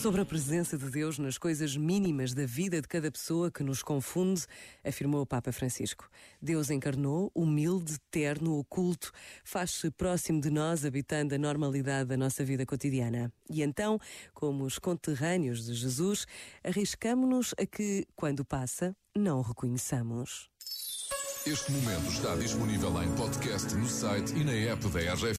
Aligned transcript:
Sobre 0.00 0.20
a 0.20 0.24
presença 0.24 0.78
de 0.78 0.88
Deus 0.88 1.18
nas 1.18 1.36
coisas 1.36 1.76
mínimas 1.76 2.32
da 2.32 2.46
vida 2.46 2.80
de 2.80 2.86
cada 2.86 3.10
pessoa 3.10 3.50
que 3.50 3.64
nos 3.64 3.82
confunde, 3.82 4.46
afirmou 4.84 5.22
o 5.22 5.26
Papa 5.26 5.50
Francisco. 5.50 6.08
Deus 6.40 6.70
encarnou, 6.70 7.32
humilde, 7.34 7.98
terno, 8.08 8.56
oculto, 8.60 9.10
faz-se 9.42 9.90
próximo 9.90 10.40
de 10.40 10.50
nós, 10.50 10.84
habitando 10.84 11.34
a 11.34 11.38
normalidade 11.38 12.10
da 12.10 12.16
nossa 12.16 12.44
vida 12.44 12.64
cotidiana. 12.64 13.32
E 13.50 13.60
então, 13.60 13.98
como 14.32 14.62
os 14.62 14.78
conterrâneos 14.78 15.66
de 15.66 15.74
Jesus, 15.74 16.26
arriscamo-nos 16.62 17.52
a 17.58 17.66
que, 17.66 18.06
quando 18.14 18.44
passa, 18.44 18.94
não 19.16 19.40
o 19.40 19.42
reconheçamos. 19.42 20.48
Este 21.44 21.72
momento 21.72 22.08
está 22.12 22.36
disponível 22.36 23.02
em 23.02 23.10
podcast 23.16 23.74
no 23.74 23.88
site 23.88 24.34
e 24.36 24.44
na 24.44 24.52
app 24.52 24.86
da 24.90 25.00
RGF. 25.00 25.36